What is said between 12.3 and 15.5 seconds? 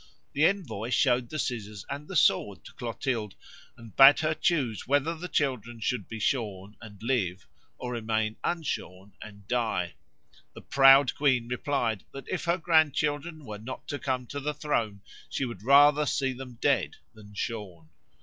her grandchildren were not to come to the throne she